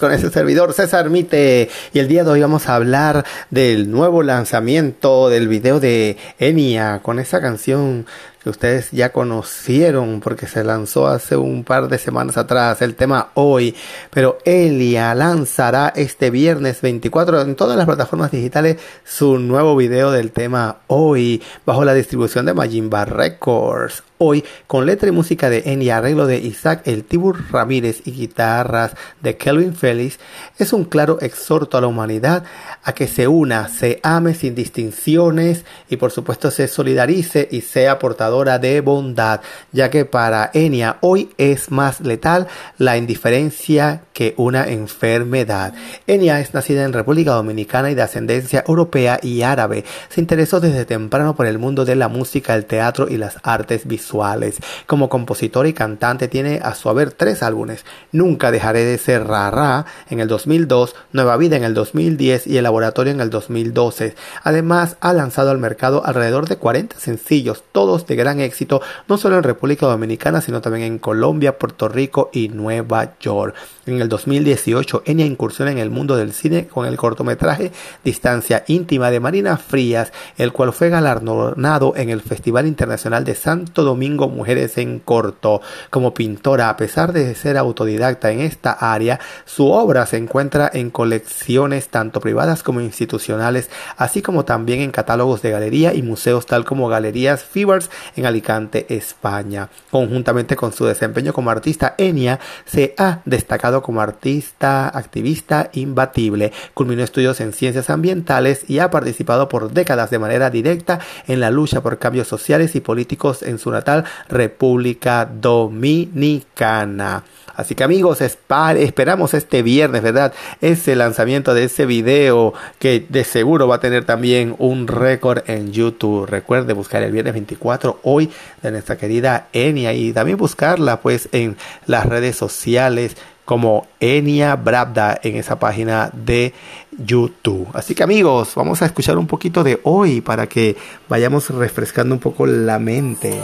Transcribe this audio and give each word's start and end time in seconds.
con 0.00 0.12
ese 0.12 0.28
servidor 0.28 0.74
César 0.74 1.08
Mite. 1.08 1.70
Y 1.94 1.98
el 1.98 2.08
día 2.08 2.24
de 2.24 2.30
hoy 2.30 2.42
vamos 2.42 2.68
a 2.68 2.74
hablar 2.74 3.24
del 3.48 3.90
nuevo 3.90 4.22
lanzamiento 4.22 5.30
del 5.30 5.48
video 5.48 5.80
de 5.80 6.18
Enya 6.38 7.00
con 7.02 7.18
esa 7.18 7.40
canción 7.40 8.04
que 8.46 8.50
ustedes 8.50 8.92
ya 8.92 9.10
conocieron 9.10 10.20
porque 10.20 10.46
se 10.46 10.62
lanzó 10.62 11.08
hace 11.08 11.36
un 11.36 11.64
par 11.64 11.88
de 11.88 11.98
semanas 11.98 12.36
atrás 12.36 12.80
el 12.80 12.94
tema 12.94 13.30
hoy, 13.34 13.74
pero 14.10 14.38
Elia 14.44 15.12
lanzará 15.16 15.92
este 15.96 16.30
viernes 16.30 16.80
24 16.80 17.40
en 17.40 17.56
todas 17.56 17.76
las 17.76 17.86
plataformas 17.86 18.30
digitales 18.30 18.76
su 19.04 19.40
nuevo 19.40 19.74
video 19.74 20.12
del 20.12 20.30
tema 20.30 20.76
hoy 20.86 21.42
bajo 21.64 21.84
la 21.84 21.92
distribución 21.92 22.46
de 22.46 22.54
Majimba 22.54 23.04
Records. 23.04 24.04
Hoy 24.18 24.44
con 24.68 24.86
letra 24.86 25.08
y 25.08 25.12
música 25.12 25.50
de 25.50 25.64
Eni, 25.66 25.90
arreglo 25.90 26.28
de 26.28 26.38
Isaac 26.38 26.82
El 26.84 27.02
Tibur 27.02 27.50
Ramírez 27.50 28.02
y 28.04 28.12
guitarras 28.12 28.92
de 29.22 29.36
Kelvin 29.46 29.76
Félix, 29.76 30.18
es 30.58 30.72
un 30.72 30.84
claro 30.84 31.18
exhorto 31.20 31.78
a 31.78 31.80
la 31.80 31.86
humanidad 31.86 32.42
a 32.82 32.92
que 32.94 33.06
se 33.06 33.28
una, 33.28 33.68
se 33.68 34.00
ame 34.02 34.34
sin 34.34 34.56
distinciones 34.56 35.64
y 35.88 35.98
por 35.98 36.10
supuesto 36.10 36.50
se 36.50 36.66
solidarice 36.66 37.46
y 37.48 37.60
sea 37.60 38.00
portadora 38.00 38.58
de 38.58 38.80
bondad, 38.80 39.42
ya 39.70 39.88
que 39.88 40.04
para 40.04 40.50
Enya 40.52 40.96
hoy 41.00 41.30
es 41.38 41.70
más 41.70 42.00
letal 42.00 42.48
la 42.76 42.96
indiferencia 42.96 44.02
que 44.16 44.32
una 44.38 44.66
enfermedad. 44.70 45.74
Enya 46.06 46.40
es 46.40 46.54
nacida 46.54 46.84
en 46.84 46.94
República 46.94 47.32
Dominicana 47.32 47.90
y 47.90 47.94
de 47.94 48.00
ascendencia 48.00 48.64
europea 48.66 49.20
y 49.22 49.42
árabe. 49.42 49.84
Se 50.08 50.22
interesó 50.22 50.58
desde 50.58 50.86
temprano 50.86 51.36
por 51.36 51.44
el 51.44 51.58
mundo 51.58 51.84
de 51.84 51.96
la 51.96 52.08
música, 52.08 52.54
el 52.54 52.64
teatro 52.64 53.08
y 53.10 53.18
las 53.18 53.36
artes 53.42 53.86
visuales. 53.86 54.56
Como 54.86 55.10
compositor 55.10 55.66
y 55.66 55.74
cantante 55.74 56.28
tiene 56.28 56.60
a 56.62 56.74
su 56.74 56.88
haber 56.88 57.12
tres 57.12 57.42
álbumes. 57.42 57.84
Nunca 58.10 58.50
dejaré 58.50 58.86
de 58.86 58.96
ser 58.96 59.26
Rara 59.26 59.84
en 60.08 60.20
el 60.20 60.28
2002, 60.28 60.96
Nueva 61.12 61.36
Vida 61.36 61.58
en 61.58 61.64
el 61.64 61.74
2010 61.74 62.46
y 62.46 62.56
el 62.56 62.62
laboratorio 62.62 63.12
en 63.12 63.20
el 63.20 63.28
2012. 63.28 64.14
Además, 64.42 64.96
ha 65.00 65.12
lanzado 65.12 65.50
al 65.50 65.58
mercado 65.58 66.06
alrededor 66.06 66.48
de 66.48 66.56
40 66.56 66.98
sencillos, 66.98 67.64
todos 67.70 68.06
de 68.06 68.16
gran 68.16 68.40
éxito, 68.40 68.80
no 69.08 69.18
solo 69.18 69.36
en 69.36 69.42
República 69.42 69.84
Dominicana, 69.84 70.40
sino 70.40 70.62
también 70.62 70.86
en 70.86 70.98
Colombia, 70.98 71.58
Puerto 71.58 71.86
Rico 71.90 72.30
y 72.32 72.48
Nueva 72.48 73.18
York. 73.20 73.54
En 73.84 74.00
el 74.00 74.05
2018, 74.08 75.02
Enya 75.06 75.24
incursiona 75.24 75.70
en 75.70 75.78
el 75.78 75.90
mundo 75.90 76.16
del 76.16 76.32
cine 76.32 76.66
con 76.66 76.86
el 76.86 76.96
cortometraje 76.96 77.72
Distancia 78.04 78.64
íntima 78.66 79.10
de 79.10 79.20
Marina 79.20 79.56
Frías, 79.56 80.12
el 80.36 80.52
cual 80.52 80.72
fue 80.72 80.88
galardonado 80.88 81.94
en 81.96 82.10
el 82.10 82.20
Festival 82.20 82.66
Internacional 82.66 83.24
de 83.24 83.34
Santo 83.34 83.84
Domingo 83.84 84.28
Mujeres 84.28 84.78
en 84.78 84.98
Corto. 84.98 85.60
Como 85.90 86.14
pintora, 86.14 86.68
a 86.68 86.76
pesar 86.76 87.12
de 87.12 87.34
ser 87.34 87.56
autodidacta 87.56 88.30
en 88.30 88.40
esta 88.40 88.72
área, 88.72 89.20
su 89.44 89.70
obra 89.70 90.06
se 90.06 90.16
encuentra 90.16 90.70
en 90.72 90.90
colecciones 90.90 91.88
tanto 91.88 92.20
privadas 92.20 92.62
como 92.62 92.80
institucionales, 92.80 93.70
así 93.96 94.22
como 94.22 94.44
también 94.44 94.80
en 94.80 94.90
catálogos 94.90 95.42
de 95.42 95.50
galería 95.50 95.94
y 95.94 96.02
museos 96.02 96.46
tal 96.46 96.64
como 96.64 96.88
Galerías 96.88 97.44
Fibers 97.44 97.90
en 98.16 98.26
Alicante, 98.26 98.86
España. 98.88 99.68
Conjuntamente 99.90 100.56
con 100.56 100.72
su 100.72 100.84
desempeño 100.84 101.32
como 101.32 101.50
artista, 101.50 101.94
Enya 101.98 102.38
se 102.64 102.94
ha 102.98 103.20
destacado 103.24 103.82
como 103.82 103.95
artista, 104.00 104.88
activista 104.88 105.70
imbatible. 105.72 106.52
Culminó 106.74 107.02
estudios 107.02 107.40
en 107.40 107.52
ciencias 107.52 107.90
ambientales 107.90 108.68
y 108.68 108.78
ha 108.78 108.90
participado 108.90 109.48
por 109.48 109.72
décadas 109.72 110.10
de 110.10 110.18
manera 110.18 110.50
directa 110.50 111.00
en 111.26 111.40
la 111.40 111.50
lucha 111.50 111.82
por 111.82 111.98
cambios 111.98 112.28
sociales 112.28 112.74
y 112.74 112.80
políticos 112.80 113.42
en 113.42 113.58
su 113.58 113.70
natal 113.70 114.04
República 114.28 115.24
Dominicana. 115.26 117.24
Así 117.56 117.74
que 117.74 117.84
amigos, 117.84 118.20
esperamos 118.20 119.32
este 119.32 119.62
viernes, 119.62 120.02
¿verdad? 120.02 120.34
Ese 120.60 120.94
lanzamiento 120.94 121.54
de 121.54 121.64
ese 121.64 121.86
video 121.86 122.52
que 122.78 123.06
de 123.08 123.24
seguro 123.24 123.66
va 123.66 123.76
a 123.76 123.80
tener 123.80 124.04
también 124.04 124.54
un 124.58 124.86
récord 124.86 125.38
en 125.48 125.72
YouTube. 125.72 126.26
Recuerde 126.26 126.74
buscar 126.74 127.02
el 127.02 127.12
viernes 127.12 127.32
24 127.32 128.00
hoy 128.02 128.30
de 128.62 128.70
nuestra 128.72 128.98
querida 128.98 129.48
Enia 129.54 129.94
y 129.94 130.12
también 130.12 130.36
buscarla 130.36 131.00
pues 131.00 131.30
en 131.32 131.56
las 131.86 132.04
redes 132.04 132.36
sociales 132.36 133.16
como 133.46 133.86
Enia 134.00 134.56
Brabda 134.56 135.18
en 135.22 135.36
esa 135.36 135.58
página 135.58 136.10
de 136.12 136.52
YouTube. 136.98 137.68
Así 137.72 137.94
que 137.94 138.02
amigos, 138.02 138.52
vamos 138.54 138.82
a 138.82 138.86
escuchar 138.86 139.16
un 139.16 139.26
poquito 139.26 139.64
de 139.64 139.80
hoy 139.84 140.20
para 140.20 140.46
que 140.46 140.76
vayamos 141.08 141.48
refrescando 141.48 142.14
un 142.14 142.20
poco 142.20 142.44
la 142.44 142.78
mente. 142.78 143.40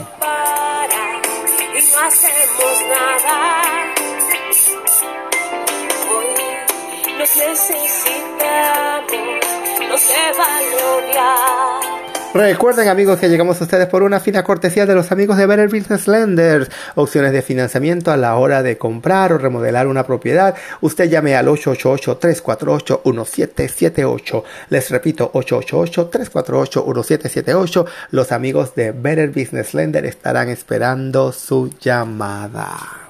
Recuerden 12.34 12.88
amigos 12.88 13.19
que 13.19 13.28
llegamos 13.28 13.60
a 13.60 13.65
ustedes 13.65 13.88
por 13.88 14.03
una 14.03 14.19
fina 14.19 14.43
cortesía 14.43 14.87
de 14.87 14.94
los 14.94 15.12
amigos 15.12 15.37
de 15.37 15.44
Better 15.44 15.69
Business 15.69 16.09
Lenders. 16.09 16.70
Opciones 16.94 17.32
de 17.32 17.43
financiamiento 17.43 18.10
a 18.10 18.16
la 18.16 18.37
hora 18.37 18.62
de 18.62 18.78
comprar 18.78 19.34
o 19.34 19.38
remodelar 19.38 19.87
una 19.87 20.06
propiedad. 20.06 20.54
Usted 20.81 21.10
llame 21.10 21.37
al 21.37 21.48
888-348-1778. 21.48 24.44
Les 24.70 24.91
repito, 24.91 25.31
888-348-1778. 25.34 27.84
Los 28.12 28.32
amigos 28.32 28.75
de 28.75 28.93
Better 28.93 29.28
Business 29.28 29.75
Lender 29.75 30.06
estarán 30.06 30.49
esperando 30.49 31.32
su 31.32 31.69
llamada. 31.81 33.01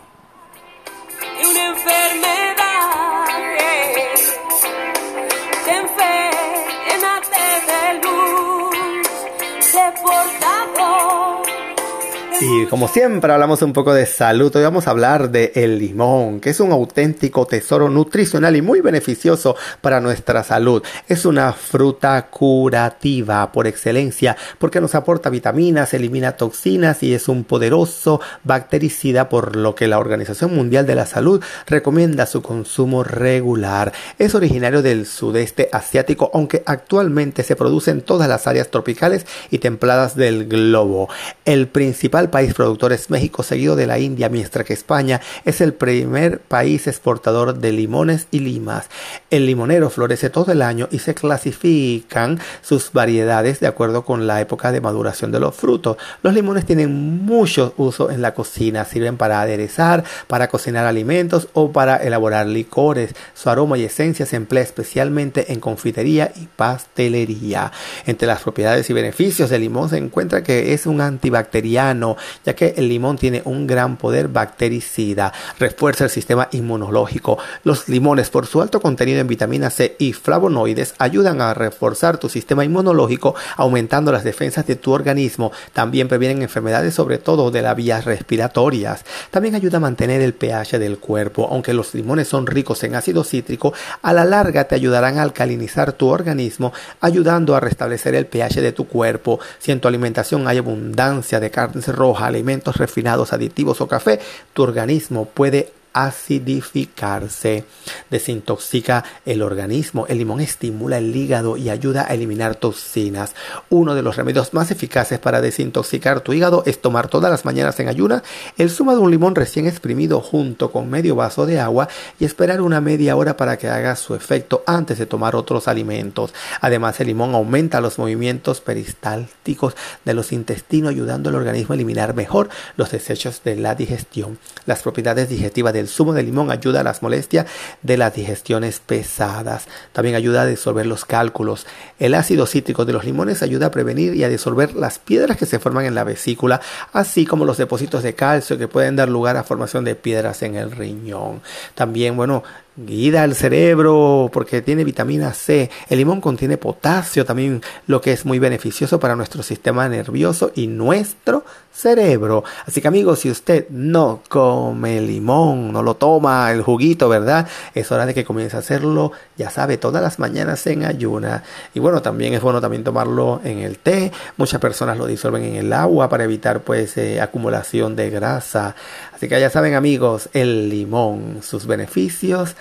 Y 12.45 12.67
como 12.67 12.89
siempre 12.89 13.33
hablamos 13.33 13.63
un 13.63 13.73
poco 13.73 13.95
de 13.95 14.05
salud, 14.05 14.51
hoy 14.57 14.65
vamos 14.65 14.89
a 14.89 14.91
hablar 14.91 15.31
de 15.31 15.53
el 15.55 15.79
limón, 15.79 16.41
que 16.41 16.51
es 16.51 16.59
un 16.59 16.73
auténtico 16.73 17.47
tesoro 17.47 17.89
nutricional 17.89 18.57
y 18.57 18.63
muy 18.63 18.81
beneficioso 18.81 19.55
para 19.81 20.01
nuestra 20.01 20.43
salud. 20.43 20.83
Es 21.07 21.25
una 21.25 21.53
fruta 21.53 22.27
curativa 22.27 23.53
por 23.53 23.69
excelencia 23.69 24.37
porque 24.59 24.81
nos 24.81 24.97
aporta 24.97 25.31
vitaminas, 25.31 25.95
elimina 25.95 26.33
toxinas 26.33 27.05
y 27.05 27.15
es 27.15 27.29
un 27.29 27.45
poderoso 27.45 28.21
bactericida 28.43 29.29
por 29.29 29.55
lo 29.55 29.77
que 29.77 29.87
la 29.87 30.01
Organización 30.01 30.53
Mundial 30.53 30.85
de 30.85 30.97
la 30.97 31.07
Salud 31.07 31.41
recomienda 31.69 32.27
su 32.27 32.43
consumo 32.43 33.05
regular. 33.05 33.93
Es 34.19 34.35
originario 34.35 34.83
del 34.83 35.07
sudeste 35.07 35.69
asiático, 35.71 36.29
aunque 36.35 36.65
actualmente 36.67 37.45
se 37.45 37.55
produce 37.55 37.93
en 37.93 38.01
todas 38.01 38.29
las 38.29 38.49
áreas 38.49 38.69
tropicales 38.69 39.27
y 39.53 39.59
templadas 39.59 40.17
del 40.17 40.49
globo. 40.49 41.09
El 41.45 41.69
principal 41.69 42.32
país 42.33 42.55
productor 42.55 42.93
es 42.93 43.11
México, 43.11 43.45
seguido 43.45 43.77
de 43.77 43.87
la 43.87 44.01
India, 44.01 44.29
mientras 44.29 44.67
que 44.67 44.73
España 44.73 45.21
es 45.45 45.61
el 45.61 45.75
primer 45.75 46.41
país 46.41 46.89
exportador 46.89 47.59
de 47.59 47.71
limones 47.71 48.27
y 48.33 48.41
limas. 48.41 48.89
El 49.31 49.47
limonero 49.47 49.89
florece 49.89 50.31
todo 50.31 50.51
el 50.51 50.63
año 50.63 50.89
y 50.91 50.99
se 50.99 51.15
clasifican 51.15 52.41
sus 52.61 52.93
variedades 52.93 53.61
de 53.61 53.69
acuerdo 53.69 54.05
con 54.05 54.27
la 54.27 54.41
época 54.41 54.73
de 54.73 54.81
maduración 54.81 55.31
de 55.31 55.39
los 55.39 55.55
frutos. 55.55 55.97
Los 56.25 56.35
limones 56.35 56.67
tienen 56.67 57.25
mucho 57.25 57.75
uso 57.77 58.11
en 58.11 58.23
la 58.23 58.35
cocina, 58.35 58.85
sirven 58.85 59.17
para 59.17 59.41
aderezar, 59.41 60.03
para 60.27 60.49
cocinar 60.49 60.87
alimentos 60.87 61.49
o 61.53 61.71
para 61.71 61.97
elaborar 61.99 62.47
licores. 62.47 63.15
Su 63.35 63.51
aroma 63.51 63.79
y 63.79 63.85
esencia 63.85 64.27
se 64.27 64.37
emplea 64.37 64.63
especialmente 64.63 65.53
en 65.53 65.61
confitería 65.61 66.33
y 66.35 66.47
pastelería. 66.47 67.71
Entre 68.07 68.27
las 68.27 68.41
propiedades 68.41 68.89
y 68.91 68.93
beneficios 68.93 69.51
del 69.51 69.61
limón 69.61 69.91
se 69.91 69.99
encuentra 69.99 70.43
que 70.43 70.73
es 70.73 70.87
un 70.87 71.01
antibacteriano, 71.01 72.17
ya 72.45 72.55
que 72.55 72.75
el 72.77 72.89
limón 72.89 73.19
tiene 73.19 73.43
un 73.45 73.67
gran 73.67 73.97
poder 73.97 74.29
bactericida, 74.29 75.33
refuerza 75.59 76.05
el 76.05 76.11
sistema 76.11 76.49
inmunológico. 76.53 77.39
Los 77.65 77.89
limones, 77.89 78.31
por 78.31 78.47
su 78.47 78.61
alto 78.63 78.81
contenido 78.81 79.21
en 79.21 79.27
vitamina 79.27 79.71
C 79.71 79.97
y 79.99 80.13
flavonoides, 80.13 80.95
ayudan 80.99 81.41
a 81.41 81.55
reforzar 81.55 82.19
tu 82.19 82.29
sistema 82.29 82.65
inmunológico, 82.65 83.35
aumentando 83.57 84.13
las 84.13 84.25
defensas 84.25 84.67
de 84.67 84.77
tu 84.77 84.93
organismo. 84.93 85.53
También 85.73 86.09
previenen 86.09 86.43
enfermedades, 86.43 86.95
sobre 86.95 87.19
todo 87.19 87.51
de 87.51 87.63
las 87.63 87.77
vías 87.77 88.05
respiratorias. 88.05 89.05
También 89.31 89.55
ayuda 89.55 89.79
a 89.79 89.81
mantener 89.81 90.21
el 90.21 90.35
pH 90.35 90.79
del 90.79 90.99
cuerpo. 90.99 91.49
Aunque 91.51 91.75
los 91.75 91.95
limones 91.95 92.29
son 92.29 92.47
ricos 92.47 92.83
en 92.85 92.95
ácido 92.95 93.25
cítrico, 93.25 93.73
a 94.03 94.13
la 94.13 94.25
larga 94.25 94.65
te 94.65 94.75
ayudarán 94.75 95.19
a 95.19 95.23
alcalinizar 95.23 95.93
tu 95.93 96.09
organismo, 96.09 96.73
ayudando 97.01 97.55
a 97.55 97.61
restablecer 97.61 98.15
el 98.15 98.27
pH 98.27 98.61
de 98.61 98.73
tu 98.73 98.87
cuerpo. 98.87 99.41
Si 99.59 99.73
en 99.73 99.81
tu 99.81 99.89
alimentación 99.89 100.49
hay 100.49 100.59
abundancia 100.59 101.41
de 101.41 101.51
carnes 101.51 101.89
rojas, 101.89 102.12
alimentos 102.21 102.77
refinados, 102.77 103.33
aditivos 103.33 103.81
o 103.81 103.89
café, 103.89 104.21
tu 104.53 104.63
organismo 104.63 105.25
puede 105.27 105.73
acidificarse, 105.93 107.65
desintoxica 108.11 109.05
el 109.27 109.43
organismo. 109.43 110.07
El 110.07 110.19
limón 110.19 110.41
estimula 110.41 110.99
el 110.99 111.15
hígado 111.15 111.57
y 111.57 111.71
ayuda 111.71 112.07
a 112.09 112.15
eliminar 112.15 112.55
toxinas. 112.55 113.35
Uno 113.71 113.95
de 113.95 114.03
los 114.03 114.17
remedios 114.17 114.55
más 114.55 114.71
eficaces 114.71 115.19
para 115.19 115.41
desintoxicar 115.41 116.21
tu 116.21 116.33
hígado 116.33 116.63
es 116.67 116.81
tomar 116.81 117.09
todas 117.09 117.31
las 117.31 117.45
mañanas 117.45 117.79
en 117.81 117.89
ayuna 117.89 118.23
el 118.59 118.71
zumo 118.71 118.93
de 118.95 118.99
un 118.99 119.11
limón 119.11 119.35
recién 119.35 119.67
exprimido 119.67 120.21
junto 120.21 120.71
con 120.73 120.91
medio 120.91 121.15
vaso 121.15 121.47
de 121.47 121.61
agua 121.61 121.89
y 122.19 122.25
esperar 122.25 122.61
una 122.61 122.81
media 122.81 123.17
hora 123.17 123.37
para 123.37 123.59
que 123.59 123.69
haga 123.69 123.97
su 123.97 124.15
efecto 124.15 124.63
antes 124.67 124.99
de 124.99 125.07
tomar 125.07 125.37
otros 125.37 125.69
alimentos. 125.69 126.35
Además, 126.61 127.01
el 127.01 127.09
limón 127.09 127.35
aumenta 127.35 127.81
los 127.81 127.99
movimientos 127.99 128.61
peristálticos 128.61 129.75
de 130.05 130.15
los 130.15 130.33
intestinos 130.33 130.91
ayudando 130.91 131.29
al 131.29 131.37
organismo 131.37 131.73
a 131.73 131.77
eliminar 131.77 132.15
mejor 132.15 132.49
los 132.77 132.91
desechos 132.91 133.43
de 133.45 133.57
la 133.57 133.75
digestión. 133.75 134.39
Las 134.67 134.83
propiedades 134.83 135.29
digestivas 135.29 135.73
de 135.73 135.82
el 135.83 135.89
zumo 135.89 136.15
de 136.15 136.23
limón 136.23 136.51
ayuda 136.51 136.81
a 136.81 136.85
las 136.85 137.03
molestias 137.03 137.47
de 137.83 137.97
las 137.97 138.15
digestiones 138.15 138.81
pesadas. 138.81 139.67
También 139.93 140.17
ayuda 140.17 140.43
a 140.43 140.47
disolver 140.47 140.87
los 140.87 141.05
cálculos. 141.05 141.67
El 141.99 142.15
ácido 142.15 142.47
cítrico 142.47 142.85
de 142.85 142.93
los 142.93 143.05
limones 143.05 143.43
ayuda 143.43 143.67
a 143.67 143.71
prevenir 143.71 144.15
y 144.15 144.25
a 144.25 144.29
disolver 144.29 144.75
las 144.75 144.99
piedras 144.99 145.37
que 145.37 145.47
se 145.47 145.59
forman 145.59 145.85
en 145.85 145.95
la 145.95 146.05
vesícula, 146.05 146.61
así 146.93 147.27
como 147.27 147.45
los 147.45 147.59
depósitos 147.59 148.03
de 148.03 148.15
calcio 148.15 148.57
que 148.59 148.69
pueden 148.69 148.97
dar 148.97 149.09
lugar 149.09 149.37
a 149.37 149.45
formación 149.45 149.85
de 149.85 149.95
piedras 149.95 150.43
en 150.43 150.55
el 150.55 150.71
riñón. 150.71 151.43
También, 151.75 152.17
bueno, 152.17 152.43
guida 152.77 153.23
al 153.23 153.35
cerebro 153.35 154.31
porque 154.33 154.63
tiene 154.63 154.85
vitamina 154.85 155.33
C. 155.35 155.71
El 155.89 155.99
limón 155.99 156.21
contiene 156.21 156.57
potasio 156.57 157.25
también, 157.25 157.63
lo 157.87 158.01
que 158.01 158.13
es 158.13 158.25
muy 158.25 158.39
beneficioso 158.39 158.99
para 158.99 159.17
nuestro 159.17 159.43
sistema 159.43 159.89
nervioso 159.89 160.53
y 160.55 160.67
nuestro 160.67 161.45
cerebro. 161.73 162.45
Así 162.67 162.81
que 162.81 162.89
amigos, 162.89 163.21
si 163.21 163.31
usted 163.31 163.69
no 163.71 164.23
come 164.29 165.01
limón, 165.01 165.73
no 165.73 165.83
lo 165.83 165.95
toma 165.95 166.51
el 166.51 166.63
juguito, 166.63 167.09
¿verdad? 167.09 167.49
Es 167.75 167.91
hora 167.93 168.07
de 168.07 168.15
que 168.15 168.25
comience 168.25 168.57
a 168.57 168.61
hacerlo, 168.61 169.13
ya 169.37 169.51
sabe, 169.51 169.79
todas 169.79 170.03
las 170.03 170.19
mañanas 170.19 170.67
en 170.67 170.85
ayuna. 170.85 171.43
Y 171.75 171.81
bueno, 171.81 172.03
también 172.03 172.35
es 172.35 172.43
bueno 172.43 172.61
también 172.61 172.85
tomarlo 172.85 173.41
en 173.45 173.59
el 173.59 173.79
té. 173.79 174.13
Muchas 174.37 174.61
personas 174.61 174.99
lo 174.99 175.07
disuelven 175.07 175.45
en 175.45 175.57
el 175.57 175.73
agua 175.73 176.09
para 176.09 176.25
evitar 176.25 176.61
pues 176.61 176.97
eh, 176.97 177.21
acumulación 177.21 177.97
de 177.97 178.11
grasa. 178.11 178.75
Así 179.15 179.29
que 179.29 179.41
ya 179.41 179.51
saben 179.51 179.75
amigos, 179.75 180.29
el 180.33 180.69
limón, 180.69 181.39
sus 181.43 181.67
beneficios 181.67 182.57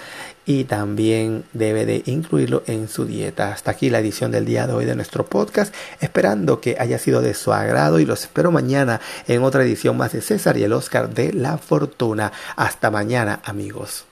y 0.46 0.66
también 0.66 1.44
debe 1.54 1.86
de 1.86 2.04
incluirlo 2.06 2.64
en 2.68 2.88
su 2.88 3.06
dieta. 3.06 3.54
Hasta 3.54 3.72
aquí 3.72 3.90
la 3.90 4.00
edición 4.00 4.32
del 4.32 4.46
día 4.46 4.68
de 4.68 4.74
hoy 4.74 4.86
de 4.86 4.96
nuestro 4.96 5.26
podcast, 5.26 5.74
esperando 6.00 6.62
que 6.62 6.78
haya 6.80 7.00
sido 7.00 7.22
de 7.22 7.34
su 7.34 7.54
agrado 7.54 8.00
y 8.00 8.06
los 8.06 8.22
espero 8.24 8.52
mañana 8.52 9.02
en 9.28 9.44
otra 9.44 9.64
edición 9.64 9.98
más 9.98 10.14
de 10.14 10.22
César 10.22 10.58
y 10.58 10.64
el 10.64 10.74
Oscar 10.74 11.14
de 11.14 11.34
la 11.34 11.58
Fortuna. 11.58 12.32
Hasta 12.56 12.92
mañana 12.92 13.42
amigos. 13.44 14.11